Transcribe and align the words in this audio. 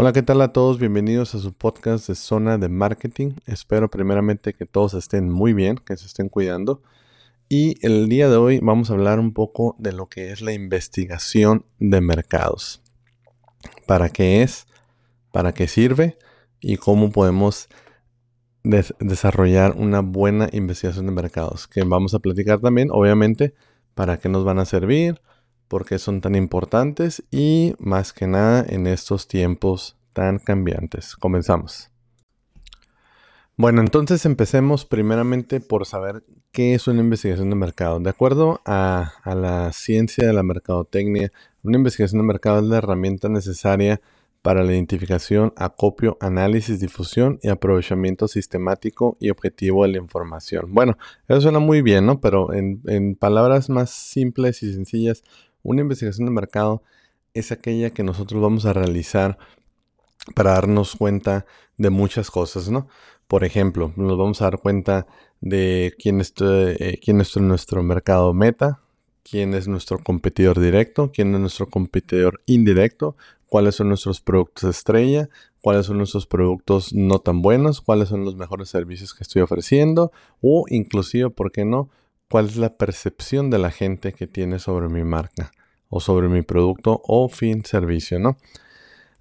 Hola, 0.00 0.12
¿qué 0.12 0.22
tal 0.22 0.40
a 0.42 0.52
todos? 0.52 0.78
Bienvenidos 0.78 1.34
a 1.34 1.40
su 1.40 1.52
podcast 1.52 2.06
de 2.06 2.14
Zona 2.14 2.56
de 2.56 2.68
Marketing. 2.68 3.32
Espero 3.46 3.90
primeramente 3.90 4.54
que 4.54 4.64
todos 4.64 4.94
estén 4.94 5.28
muy 5.28 5.52
bien, 5.54 5.74
que 5.74 5.96
se 5.96 6.06
estén 6.06 6.28
cuidando. 6.28 6.82
Y 7.48 7.84
el 7.84 8.08
día 8.08 8.28
de 8.28 8.36
hoy 8.36 8.60
vamos 8.62 8.90
a 8.90 8.92
hablar 8.92 9.18
un 9.18 9.32
poco 9.32 9.74
de 9.80 9.92
lo 9.92 10.08
que 10.08 10.30
es 10.30 10.40
la 10.40 10.52
investigación 10.52 11.64
de 11.80 12.00
mercados. 12.00 12.80
¿Para 13.88 14.08
qué 14.08 14.42
es? 14.42 14.68
¿Para 15.32 15.52
qué 15.52 15.66
sirve? 15.66 16.16
Y 16.60 16.76
cómo 16.76 17.10
podemos 17.10 17.68
desarrollar 18.62 19.74
una 19.76 19.98
buena 19.98 20.48
investigación 20.52 21.06
de 21.06 21.12
mercados. 21.12 21.66
Que 21.66 21.82
vamos 21.82 22.14
a 22.14 22.20
platicar 22.20 22.60
también, 22.60 22.90
obviamente, 22.92 23.52
para 23.96 24.18
qué 24.18 24.28
nos 24.28 24.44
van 24.44 24.60
a 24.60 24.64
servir, 24.64 25.20
por 25.68 25.84
qué 25.84 25.98
son 25.98 26.20
tan 26.20 26.34
importantes 26.34 27.22
y 27.30 27.74
más 27.78 28.12
que 28.12 28.26
nada 28.26 28.64
en 28.66 28.86
estos 28.86 29.28
tiempos 29.28 29.97
tan 30.18 30.40
cambiantes. 30.40 31.14
Comenzamos. 31.14 31.92
Bueno, 33.56 33.80
entonces 33.80 34.26
empecemos 34.26 34.84
primeramente 34.84 35.60
por 35.60 35.86
saber 35.86 36.24
qué 36.50 36.74
es 36.74 36.88
una 36.88 37.02
investigación 37.02 37.50
de 37.50 37.54
mercado. 37.54 38.00
De 38.00 38.10
acuerdo 38.10 38.60
a, 38.64 39.12
la 39.24 39.72
ciencia 39.72 40.26
de 40.26 40.32
la 40.32 40.42
mercadotecnia, 40.42 41.30
una 41.62 41.78
investigación 41.78 42.20
de 42.20 42.26
mercado 42.26 42.58
es 42.58 42.64
la 42.64 42.78
herramienta 42.78 43.28
necesaria 43.28 44.00
para 44.42 44.64
la 44.64 44.72
identificación, 44.72 45.52
acopio, 45.56 46.16
análisis, 46.20 46.80
difusión 46.80 47.38
y 47.40 47.48
aprovechamiento 47.50 48.26
sistemático 48.26 49.16
y 49.20 49.30
objetivo 49.30 49.84
de 49.84 49.92
la 49.92 49.98
información. 49.98 50.74
Bueno, 50.74 50.98
eso 51.28 51.42
suena 51.42 51.60
muy 51.60 51.80
bien, 51.80 52.06
¿no? 52.06 52.20
Pero 52.20 52.52
en 52.52 53.14
palabras 53.14 53.70
más 53.70 53.90
simples 53.90 54.64
y 54.64 54.72
sencillas, 54.72 55.22
una 55.62 55.82
investigación 55.82 56.26
de 56.26 56.32
mercado 56.32 56.82
es 57.34 57.52
aquella 57.52 57.90
que 57.90 58.02
nosotros 58.02 58.42
vamos 58.42 58.66
a 58.66 58.72
realizar 58.72 59.38
para 60.34 60.52
darnos 60.52 60.96
cuenta 60.96 61.46
de 61.76 61.90
muchas 61.90 62.30
cosas, 62.30 62.68
¿no? 62.70 62.88
Por 63.26 63.44
ejemplo, 63.44 63.92
nos 63.96 64.16
vamos 64.16 64.40
a 64.40 64.46
dar 64.46 64.58
cuenta 64.58 65.06
de 65.40 65.94
quién 65.98 66.20
es, 66.20 66.32
eh, 66.40 66.98
quién 67.02 67.20
es 67.20 67.36
nuestro 67.36 67.82
mercado 67.82 68.32
meta, 68.32 68.80
quién 69.22 69.54
es 69.54 69.68
nuestro 69.68 69.98
competidor 69.98 70.58
directo, 70.58 71.10
quién 71.12 71.34
es 71.34 71.40
nuestro 71.40 71.68
competidor 71.68 72.40
indirecto, 72.46 73.16
cuáles 73.46 73.76
son 73.76 73.88
nuestros 73.88 74.20
productos 74.20 74.64
estrella, 74.64 75.28
cuáles 75.60 75.86
son 75.86 75.98
nuestros 75.98 76.26
productos 76.26 76.92
no 76.94 77.18
tan 77.18 77.42
buenos, 77.42 77.80
cuáles 77.80 78.08
son 78.08 78.24
los 78.24 78.36
mejores 78.36 78.68
servicios 78.68 79.14
que 79.14 79.24
estoy 79.24 79.42
ofreciendo 79.42 80.12
o 80.40 80.64
inclusive, 80.68 81.30
¿por 81.30 81.52
qué 81.52 81.64
no? 81.64 81.90
¿Cuál 82.30 82.46
es 82.46 82.56
la 82.56 82.76
percepción 82.76 83.50
de 83.50 83.58
la 83.58 83.70
gente 83.70 84.12
que 84.12 84.26
tiene 84.26 84.58
sobre 84.58 84.88
mi 84.88 85.02
marca 85.02 85.50
o 85.88 86.00
sobre 86.00 86.28
mi 86.28 86.42
producto 86.42 87.00
o 87.04 87.28
fin 87.28 87.64
servicio, 87.64 88.18
¿no? 88.18 88.36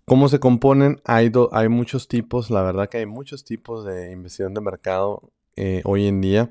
¿Cómo 0.09 0.29
se 0.29 0.39
componen? 0.39 1.01
Hay, 1.03 1.33
hay 1.51 1.67
muchos 1.67 2.07
tipos, 2.07 2.49
la 2.49 2.61
verdad 2.61 2.87
que 2.87 2.99
hay 2.99 3.05
muchos 3.05 3.43
tipos 3.43 3.83
de 3.83 4.13
investigación 4.13 4.53
de 4.53 4.61
mercado 4.61 5.33
eh, 5.57 5.81
hoy 5.83 6.07
en 6.07 6.21
día 6.21 6.49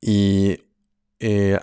y 0.00 0.64
eh, 1.20 1.56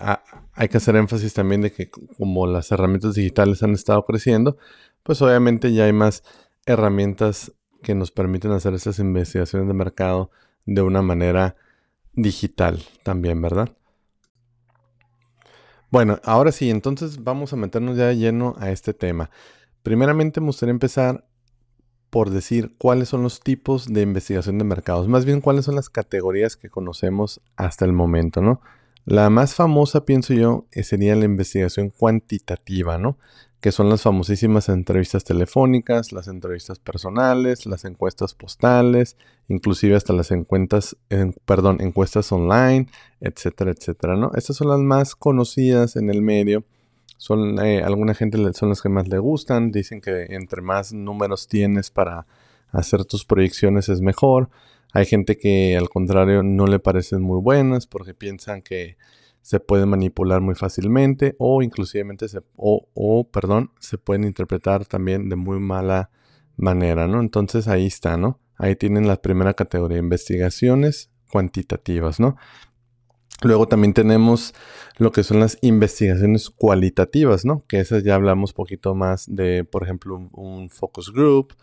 hay 0.54 0.68
que 0.70 0.78
hacer 0.78 0.96
énfasis 0.96 1.34
también 1.34 1.60
de 1.60 1.70
que 1.70 1.90
como 1.90 2.46
las 2.46 2.72
herramientas 2.72 3.14
digitales 3.14 3.62
han 3.62 3.74
estado 3.74 4.06
creciendo, 4.06 4.56
pues 5.02 5.20
obviamente 5.20 5.70
ya 5.74 5.84
hay 5.84 5.92
más 5.92 6.24
herramientas 6.64 7.52
que 7.82 7.94
nos 7.94 8.10
permiten 8.10 8.52
hacer 8.52 8.72
esas 8.72 8.98
investigaciones 8.98 9.68
de 9.68 9.74
mercado 9.74 10.30
de 10.64 10.80
una 10.80 11.02
manera 11.02 11.56
digital 12.14 12.82
también, 13.02 13.42
¿verdad? 13.42 13.68
Bueno, 15.90 16.20
ahora 16.24 16.52
sí, 16.52 16.70
entonces 16.70 17.22
vamos 17.22 17.52
a 17.52 17.56
meternos 17.56 17.98
ya 17.98 18.06
de 18.06 18.16
lleno 18.16 18.54
a 18.58 18.70
este 18.70 18.94
tema. 18.94 19.30
Primeramente 19.86 20.40
me 20.40 20.48
gustaría 20.48 20.72
empezar 20.72 21.28
por 22.10 22.30
decir 22.30 22.74
cuáles 22.76 23.08
son 23.08 23.22
los 23.22 23.38
tipos 23.38 23.86
de 23.86 24.02
investigación 24.02 24.58
de 24.58 24.64
mercados, 24.64 25.06
más 25.06 25.24
bien 25.24 25.40
cuáles 25.40 25.64
son 25.64 25.76
las 25.76 25.90
categorías 25.90 26.56
que 26.56 26.68
conocemos 26.68 27.40
hasta 27.54 27.84
el 27.84 27.92
momento, 27.92 28.42
¿no? 28.42 28.60
La 29.04 29.30
más 29.30 29.54
famosa, 29.54 30.04
pienso 30.04 30.34
yo, 30.34 30.66
eh, 30.72 30.82
sería 30.82 31.14
la 31.14 31.26
investigación 31.26 31.90
cuantitativa, 31.90 32.98
¿no? 32.98 33.16
Que 33.60 33.70
son 33.70 33.88
las 33.88 34.02
famosísimas 34.02 34.68
entrevistas 34.68 35.22
telefónicas, 35.22 36.10
las 36.10 36.26
entrevistas 36.26 36.80
personales, 36.80 37.64
las 37.64 37.84
encuestas 37.84 38.34
postales, 38.34 39.16
inclusive 39.46 39.94
hasta 39.94 40.12
las 40.12 40.32
encuestas, 40.32 40.96
perdón, 41.44 41.80
encuestas 41.80 42.32
online, 42.32 42.88
etcétera, 43.20 43.70
etcétera, 43.70 44.16
¿no? 44.16 44.32
Estas 44.34 44.56
son 44.56 44.66
las 44.66 44.80
más 44.80 45.14
conocidas 45.14 45.94
en 45.94 46.10
el 46.10 46.22
medio. 46.22 46.64
Son, 47.16 47.58
eh, 47.64 47.82
alguna 47.82 48.14
gente 48.14 48.38
son 48.52 48.68
las 48.70 48.82
que 48.82 48.88
más 48.88 49.08
le 49.08 49.18
gustan. 49.18 49.70
Dicen 49.70 50.00
que 50.00 50.26
entre 50.30 50.62
más 50.62 50.92
números 50.92 51.48
tienes 51.48 51.90
para 51.90 52.26
hacer 52.70 53.04
tus 53.04 53.24
proyecciones 53.24 53.88
es 53.88 54.00
mejor. 54.00 54.50
Hay 54.92 55.06
gente 55.06 55.36
que 55.36 55.76
al 55.76 55.88
contrario 55.88 56.42
no 56.42 56.66
le 56.66 56.78
parecen 56.78 57.22
muy 57.22 57.40
buenas 57.40 57.86
porque 57.86 58.14
piensan 58.14 58.62
que 58.62 58.96
se 59.46 59.60
pueden 59.60 59.88
manipular 59.88 60.40
muy 60.40 60.56
fácilmente 60.56 61.36
o 61.38 61.62
inclusivemente 61.62 62.28
se, 62.28 62.40
o, 62.56 63.28
perdón, 63.30 63.70
se 63.78 63.96
pueden 63.96 64.24
interpretar 64.24 64.86
también 64.86 65.28
de 65.28 65.36
muy 65.36 65.60
mala 65.60 66.10
manera, 66.56 67.06
¿no? 67.06 67.20
Entonces 67.20 67.68
ahí 67.68 67.86
está, 67.86 68.16
¿no? 68.16 68.40
Ahí 68.56 68.74
tienen 68.74 69.06
la 69.06 69.22
primera 69.22 69.54
categoría, 69.54 69.98
investigaciones 69.98 71.10
cuantitativas, 71.30 72.18
¿no? 72.18 72.36
Luego 73.42 73.68
también 73.68 73.92
tenemos 73.92 74.54
lo 74.98 75.12
que 75.12 75.22
son 75.22 75.40
las 75.40 75.58
investigaciones 75.60 76.48
cualitativas, 76.48 77.44
¿no? 77.44 77.64
Que 77.68 77.80
esas 77.80 78.02
ya 78.02 78.14
hablamos 78.14 78.52
poquito 78.52 78.94
más 78.94 79.26
de, 79.28 79.64
por 79.64 79.82
ejemplo, 79.82 80.16
un, 80.32 80.70
focus 80.70 81.12
group 81.12 81.54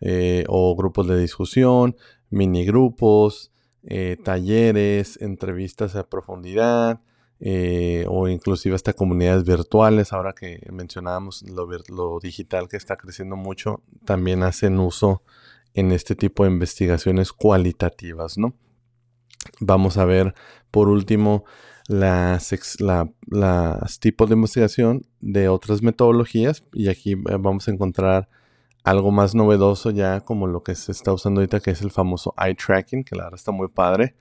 eh, 0.00 0.44
o 0.48 0.74
grupos 0.74 1.06
de 1.06 1.18
discusión, 1.18 1.96
mini 2.30 2.64
grupos, 2.64 3.52
eh, 3.84 4.16
talleres, 4.24 5.20
entrevistas 5.20 5.96
a 5.96 6.08
profundidad 6.08 7.00
eh, 7.40 8.04
o 8.08 8.26
inclusive 8.28 8.74
hasta 8.74 8.92
comunidades 8.92 9.44
virtuales. 9.44 10.12
Ahora 10.12 10.32
que 10.32 10.66
mencionábamos 10.72 11.42
lo, 11.42 12.18
digital 12.20 12.68
que 12.68 12.76
está 12.76 12.96
creciendo 12.96 13.36
mucho, 13.36 13.82
también 14.04 14.42
hacen 14.42 14.78
uso 14.78 15.22
en 15.74 15.92
este 15.92 16.16
tipo 16.16 16.44
de 16.44 16.50
investigaciones 16.50 17.32
cualitativas, 17.32 18.38
¿no? 18.38 18.54
Vamos 19.60 19.96
a 19.96 20.04
ver 20.04 20.34
por 20.70 20.88
último 20.88 21.44
las, 21.88 22.48
tipos 24.00 24.28
de 24.28 24.34
investigación 24.34 25.06
de 25.20 25.48
otras 25.48 25.82
metodologías 25.82 26.64
y 26.72 26.88
aquí 26.88 27.12
eh, 27.12 27.36
vamos 27.40 27.66
a 27.66 27.70
encontrar 27.70 28.28
algo 28.84 29.10
más 29.10 29.34
novedoso 29.34 29.90
ya 29.90 30.20
como 30.20 30.46
lo 30.46 30.62
que 30.62 30.74
se 30.74 30.92
está 30.92 31.12
usando 31.12 31.40
ahorita 31.40 31.60
que 31.60 31.70
es 31.72 31.82
el 31.82 31.90
famoso 31.90 32.34
eye 32.38 32.54
tracking 32.54 33.04
que 33.04 33.16
la 33.16 33.24
verdad 33.24 33.38
está 33.38 33.52
muy 33.52 33.68
padre. 33.68 34.14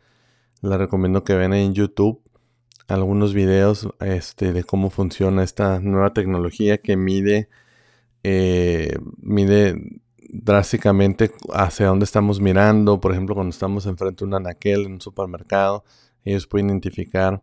Les 0.62 0.78
recomiendo 0.78 1.24
que 1.24 1.36
vean 1.36 1.54
en 1.54 1.74
YouTube 1.74 2.22
algunos 2.88 3.34
videos 3.34 3.88
este, 4.00 4.54
de 4.54 4.64
cómo 4.64 4.90
funciona 4.90 5.44
esta 5.44 5.80
nueva 5.80 6.14
tecnología 6.14 6.78
que 6.80 6.98
mide 6.98 7.50
eh, 8.24 8.98
mide 9.22 10.02
drásticamente 10.30 11.32
hacia 11.54 11.88
dónde 11.88 12.06
estamos 12.06 12.40
mirando 12.42 13.00
por 13.00 13.12
ejemplo 13.12 13.36
cuando 13.36 13.52
estamos 13.52 13.86
enfrente 13.86 14.24
de 14.24 14.28
un 14.28 14.34
anaquel 14.36 14.86
en 14.86 14.94
un 14.94 15.02
supermercado 15.02 15.84
ellos 16.26 16.48
pueden 16.48 16.70
identificar 16.70 17.42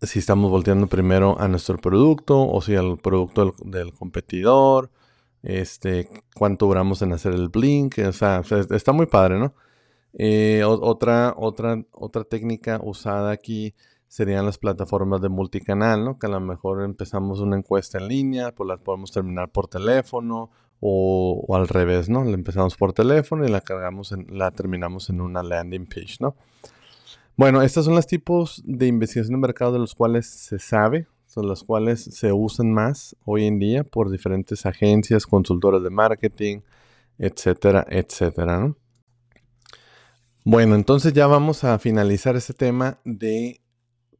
si 0.00 0.18
estamos 0.18 0.50
volteando 0.50 0.86
primero 0.86 1.38
a 1.38 1.48
nuestro 1.48 1.76
producto 1.76 2.40
o 2.48 2.60
si 2.62 2.74
al 2.74 2.96
producto 2.98 3.54
del 3.64 3.92
competidor 3.92 4.90
este, 5.46 6.08
cuánto 6.34 6.66
duramos 6.66 7.02
en 7.02 7.12
hacer 7.12 7.32
el 7.32 7.48
blink, 7.48 7.98
o 7.98 8.12
sea, 8.12 8.42
está 8.70 8.92
muy 8.92 9.06
padre, 9.06 9.38
¿no? 9.38 9.54
Eh, 10.14 10.64
otra, 10.64 11.34
otra, 11.36 11.84
otra 11.92 12.24
técnica 12.24 12.80
usada 12.82 13.30
aquí 13.30 13.74
serían 14.08 14.44
las 14.44 14.58
plataformas 14.58 15.20
de 15.20 15.28
multicanal, 15.28 16.04
¿no? 16.04 16.18
Que 16.18 16.26
a 16.26 16.30
lo 16.30 16.40
mejor 16.40 16.82
empezamos 16.82 17.38
una 17.38 17.56
encuesta 17.56 17.98
en 17.98 18.08
línea, 18.08 18.52
pues 18.54 18.66
la 18.66 18.76
podemos 18.78 19.12
terminar 19.12 19.50
por 19.52 19.68
teléfono 19.68 20.50
o, 20.80 21.46
al 21.56 21.68
revés, 21.68 22.08
¿no? 22.08 22.24
La 22.24 22.34
empezamos 22.34 22.76
por 22.76 22.92
teléfono 22.92 23.44
y 23.44 23.48
la 23.48 23.60
cargamos, 23.60 24.12
en, 24.12 24.26
la 24.30 24.50
terminamos 24.50 25.10
en 25.10 25.20
una 25.20 25.42
landing 25.42 25.86
page, 25.86 26.16
¿no? 26.20 26.36
Bueno, 27.36 27.62
estos 27.62 27.84
son 27.84 27.94
los 27.94 28.06
tipos 28.06 28.62
de 28.64 28.86
investigación 28.86 29.34
de 29.34 29.46
mercado 29.46 29.72
de 29.72 29.78
los 29.78 29.94
cuales 29.94 30.26
se 30.26 30.58
sabe, 30.58 31.06
son 31.26 31.48
las 31.48 31.62
cuales 31.62 32.02
se 32.02 32.32
usan 32.32 32.72
más 32.72 33.14
hoy 33.24 33.46
en 33.46 33.58
día 33.58 33.84
por 33.84 34.10
diferentes 34.10 34.64
agencias, 34.64 35.26
consultoras 35.26 35.82
de 35.82 35.90
marketing, 35.90 36.60
etcétera, 37.18 37.86
etcétera. 37.90 38.74
Bueno, 40.44 40.76
entonces 40.76 41.12
ya 41.12 41.26
vamos 41.26 41.64
a 41.64 41.78
finalizar 41.78 42.36
este 42.36 42.54
tema 42.54 43.00
de 43.04 43.60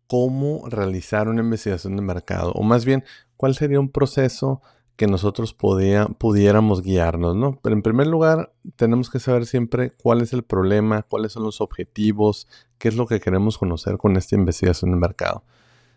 cómo 0.08 0.68
realizar 0.68 1.28
una 1.28 1.42
investigación 1.42 1.96
de 1.96 2.02
mercado, 2.02 2.52
o 2.52 2.62
más 2.62 2.84
bien, 2.84 3.04
cuál 3.36 3.54
sería 3.54 3.80
un 3.80 3.90
proceso 3.90 4.60
que 4.96 5.06
nosotros 5.06 5.54
pudiéramos 5.54 6.82
guiarnos, 6.82 7.36
¿no? 7.36 7.58
Pero 7.62 7.76
en 7.76 7.82
primer 7.82 8.06
lugar, 8.06 8.52
tenemos 8.76 9.10
que 9.10 9.20
saber 9.20 9.44
siempre 9.44 9.90
cuál 9.90 10.22
es 10.22 10.32
el 10.32 10.42
problema, 10.42 11.02
cuáles 11.02 11.32
son 11.32 11.42
los 11.42 11.60
objetivos, 11.60 12.48
qué 12.78 12.88
es 12.88 12.96
lo 12.96 13.06
que 13.06 13.20
queremos 13.20 13.58
conocer 13.58 13.98
con 13.98 14.16
esta 14.16 14.36
investigación 14.36 14.90
de 14.92 14.96
mercado. 14.96 15.44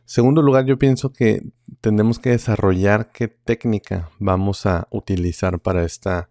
Segundo 0.03 0.41
lugar, 0.41 0.65
yo 0.65 0.77
pienso 0.77 1.13
que 1.13 1.43
tenemos 1.81 2.19
que 2.19 2.31
desarrollar 2.31 3.11
qué 3.11 3.27
técnica 3.27 4.09
vamos 4.19 4.65
a 4.65 4.87
utilizar 4.91 5.59
para 5.59 5.83
esta 5.85 6.29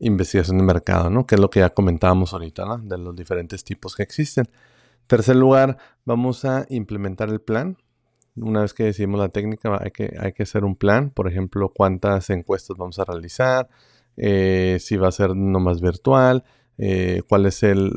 investigación 0.00 0.58
de 0.58 0.64
mercado, 0.64 1.10
¿no? 1.10 1.26
Que 1.26 1.34
es 1.36 1.40
lo 1.40 1.50
que 1.50 1.60
ya 1.60 1.70
comentábamos 1.70 2.32
ahorita, 2.32 2.64
¿no? 2.64 2.78
De 2.78 2.98
los 2.98 3.14
diferentes 3.14 3.64
tipos 3.64 3.94
que 3.94 4.02
existen. 4.02 4.48
Tercer 5.06 5.36
lugar, 5.36 5.78
vamos 6.04 6.44
a 6.44 6.66
implementar 6.68 7.28
el 7.28 7.40
plan. 7.40 7.76
Una 8.40 8.62
vez 8.62 8.74
que 8.74 8.84
decidimos 8.84 9.20
la 9.20 9.28
técnica, 9.28 9.78
hay 9.82 9.90
que, 9.90 10.16
hay 10.18 10.32
que 10.32 10.42
hacer 10.44 10.64
un 10.64 10.76
plan. 10.76 11.10
Por 11.10 11.28
ejemplo, 11.28 11.72
cuántas 11.74 12.30
encuestas 12.30 12.76
vamos 12.76 12.98
a 12.98 13.04
realizar, 13.04 13.68
eh, 14.16 14.78
si 14.80 14.96
va 14.96 15.08
a 15.08 15.12
ser 15.12 15.36
nomás 15.36 15.80
virtual, 15.80 16.44
eh, 16.78 17.22
cuál 17.28 17.46
es 17.46 17.62
el, 17.62 17.92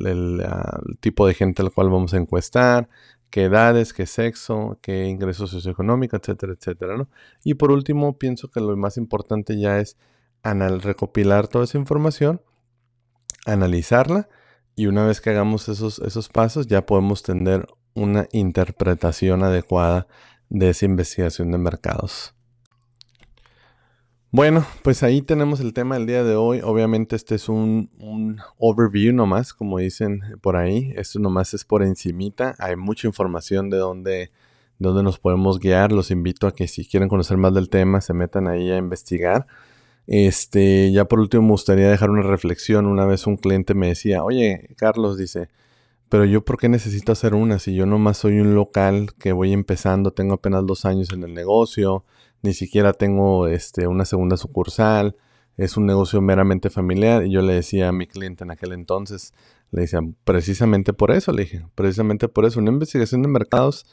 ah, 0.46 0.80
el, 0.88 0.98
tipo 1.00 1.28
de 1.28 1.34
gente 1.34 1.62
al 1.62 1.72
cual 1.72 1.90
vamos 1.90 2.14
a 2.14 2.18
encuestar, 2.18 2.90
qué 3.30 3.44
edades, 3.46 3.94
qué 3.94 4.06
sexo, 4.06 4.80
qué 4.82 5.08
ingreso 5.08 5.48
socioeconómico, 5.48 6.18
etcétera, 6.18 6.54
etcétera, 6.54 6.98
¿no? 6.98 7.10
Y 7.44 7.56
por 7.56 7.72
último, 7.72 8.18
pienso 8.18 8.50
que 8.50 8.60
lo 8.60 8.76
más 8.78 8.98
importante 8.98 9.60
ya 9.60 9.80
es 9.80 9.98
anal 10.44 10.82
recopilar 10.82 11.48
toda 11.48 11.66
esa 11.66 11.78
información, 11.78 12.42
analizarla 13.46 14.30
y 14.76 14.88
una 14.88 15.06
vez 15.06 15.22
que 15.22 15.30
hagamos 15.30 15.70
esos, 15.70 16.00
esos 16.00 16.30
pasos 16.30 16.68
ya 16.68 16.86
podemos 16.86 17.24
tener 17.24 17.68
una 17.94 18.28
interpretación 18.32 19.44
adecuada 19.44 20.08
de 20.51 20.69
esa 20.69 20.86
investigación 20.86 21.50
de 21.51 21.57
mercados. 21.57 22.36
Bueno, 24.33 24.65
pues 24.83 25.01
ahí 25.03 25.21
tenemos 25.21 25.59
el 25.59 25.74
tema 25.74 25.95
del 25.95 26.06
día 26.06 26.24
de 26.24 26.36
hoy. 26.36 26.62
Obviamente 26.63 27.15
este 27.15 27.36
es 27.36 27.50
un, 27.50 27.89
un, 28.00 28.39
overview 28.57 29.13
nomás, 29.13 29.53
como 29.53 29.80
dicen 29.80 30.21
por 30.42 30.56
ahí. 30.56 30.94
Esto 30.95 31.19
nomás 31.19 31.53
es 31.53 31.65
por 31.65 31.83
encimita. 31.83 32.56
Hay 32.59 32.75
mucha 32.75 33.07
información 33.07 33.69
de 33.69 33.77
dónde, 33.77 34.31
dónde 34.77 35.03
nos 35.03 35.19
podemos 35.19 35.59
guiar. 35.59 35.92
Los 35.92 36.12
invito 36.12 36.48
a 36.48 36.53
que 36.53 36.68
si 36.68 36.86
quieren 36.86 37.09
conocer 37.09 37.38
más 37.38 37.53
del 37.53 37.69
tema, 37.69 38.00
se 38.00 38.13
metan 38.13 38.48
ahí 38.48 38.71
a 38.71 38.77
investigar. 38.77 39.48
Este, 40.07 40.92
ya 40.92 41.06
por 41.06 41.19
último 41.19 41.44
me 41.44 41.51
gustaría 41.51 41.89
dejar 41.89 42.09
una 42.09 42.24
reflexión. 42.24 42.86
Una 42.86 43.06
vez 43.06 43.27
un 43.27 43.38
cliente 43.38 43.74
me 43.74 43.88
decía, 43.88 44.24
oye, 44.24 44.69
Carlos, 44.77 45.18
dice, 45.18 45.50
pero 46.12 46.25
yo 46.25 46.44
por 46.44 46.58
qué 46.58 46.68
necesito 46.68 47.13
hacer 47.13 47.34
una 47.34 47.58
si 47.58 47.74
yo 47.74 47.86
nomás 47.86 48.18
soy 48.18 48.42
un 48.42 48.54
local 48.54 49.13
que 49.18 49.31
voy 49.31 49.54
empezando, 49.54 50.12
tengo 50.12 50.34
apenas 50.34 50.66
dos 50.66 50.84
años 50.84 51.13
en 51.13 51.24
el 51.24 51.34
negocio, 51.34 52.04
ni 52.42 52.54
siquiera 52.54 52.92
tengo 52.92 53.48
este, 53.48 53.88
una 53.88 54.04
segunda 54.04 54.36
sucursal, 54.36 55.16
es 55.56 55.78
un 55.78 55.86
negocio 55.86 56.19
meramente 56.19 56.69
familiar. 56.69 57.25
Y 57.25 57.31
yo 57.31 57.42
le 57.42 57.54
decía 57.54 57.88
a 57.88 57.92
mi 57.94 58.08
cliente 58.08 58.44
en 58.44 58.52
aquel 58.52 58.74
entonces, 58.74 59.34
le 59.72 59.84
decía, 59.84 60.02
precisamente 60.25 60.92
por 60.92 61.12
eso, 61.12 61.31
le 61.31 61.44
dije, 61.44 61.66
precisamente 61.75 62.28
por 62.28 62.44
eso, 62.44 62.60
una 62.60 62.72
investigación 62.72 63.22
de 63.22 63.30
mercados 63.30 63.86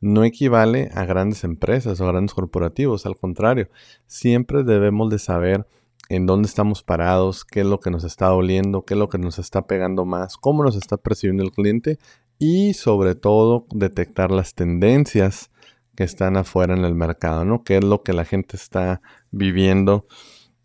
no 0.00 0.24
equivale 0.24 0.88
a 0.94 1.04
grandes 1.04 1.44
empresas 1.44 2.00
o 2.00 2.06
grandes 2.06 2.32
corporativos, 2.32 3.04
al 3.04 3.18
contrario, 3.18 3.68
siempre 4.06 4.64
debemos 4.64 5.10
de 5.10 5.18
saber 5.18 5.66
en 6.08 6.26
dónde 6.26 6.48
estamos 6.48 6.82
parados, 6.82 7.44
qué 7.44 7.60
es 7.60 7.66
lo 7.66 7.80
que 7.80 7.90
nos 7.90 8.04
está 8.04 8.28
doliendo, 8.28 8.84
qué 8.84 8.94
es 8.94 8.98
lo 8.98 9.08
que 9.08 9.18
nos 9.18 9.38
está 9.38 9.66
pegando 9.66 10.04
más, 10.04 10.36
cómo 10.36 10.62
nos 10.62 10.76
está 10.76 10.96
percibiendo 10.96 11.42
el 11.42 11.52
cliente 11.52 11.98
y 12.38 12.74
sobre 12.74 13.14
todo 13.14 13.66
detectar 13.70 14.30
las 14.30 14.54
tendencias 14.54 15.50
que 15.96 16.04
están 16.04 16.36
afuera 16.36 16.74
en 16.74 16.84
el 16.84 16.94
mercado, 16.94 17.44
¿no? 17.44 17.64
Qué 17.64 17.78
es 17.78 17.84
lo 17.84 18.02
que 18.02 18.12
la 18.12 18.24
gente 18.24 18.56
está 18.56 19.00
viviendo 19.30 20.06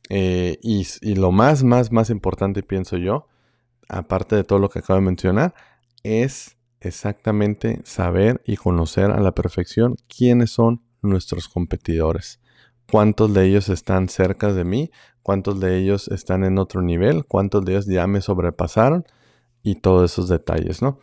eh, 0.10 0.60
y, 0.62 0.86
y 1.02 1.16
lo 1.16 1.32
más, 1.32 1.64
más, 1.64 1.92
más 1.92 2.10
importante 2.10 2.64
pienso 2.64 2.98
yo, 2.98 3.28
aparte 3.88 4.36
de 4.36 4.44
todo 4.44 4.60
lo 4.60 4.70
que 4.70 4.80
acabo 4.80 5.00
de 5.00 5.06
mencionar, 5.06 5.54
es 6.04 6.58
exactamente 6.82 7.82
saber 7.86 8.42
y 8.46 8.58
conocer 8.58 9.12
a 9.12 9.22
la 9.22 9.34
perfección 9.34 9.96
quiénes 10.08 10.52
son 10.52 10.82
nuestros 11.02 11.48
competidores. 11.48 12.40
Cuántos 12.92 13.34
de 13.34 13.46
ellos 13.46 13.70
están 13.70 14.10
cerca 14.10 14.52
de 14.52 14.66
mí, 14.66 14.92
cuántos 15.24 15.60
de 15.60 15.78
ellos 15.78 16.08
están 16.08 16.44
en 16.44 16.58
otro 16.58 16.82
nivel, 16.82 17.26
cuántos 17.26 17.66
de 17.66 17.74
ellos 17.74 17.86
ya 17.86 18.08
me 18.08 18.22
sobrepasaron 18.22 19.06
y 19.64 19.76
todos 19.76 20.12
esos 20.12 20.30
detalles, 20.30 20.82
¿no? 20.82 21.00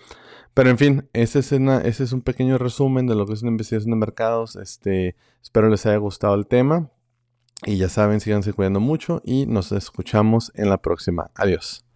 Pero 0.55 0.71
en 0.71 0.79
fin, 0.79 1.09
ese 1.13 1.39
es, 1.39 2.13
un 2.13 2.23
pequeño 2.23 2.59
resumen 2.59 3.07
de 3.07 3.15
lo 3.15 3.27
que 3.27 3.35
es 3.35 3.43
una 3.43 3.53
investigación 3.53 3.93
de 3.93 3.97
mercados. 3.97 4.57
Este, 4.57 5.15
espero 5.41 5.69
les 5.69 5.87
haya 5.87 5.99
gustado 5.99 6.35
el 6.35 6.49
tema. 6.49 6.91
Y 7.65 7.77
ya 7.77 7.89
saben, 7.89 8.21
síganse 8.21 8.53
cuidando 8.53 8.81
mucho 8.81 9.21
y 9.25 9.47
nos 9.47 9.71
escuchamos 9.71 10.51
en 10.55 10.69
la 10.69 10.79
próxima. 10.79 11.31
Adiós. 11.37 11.88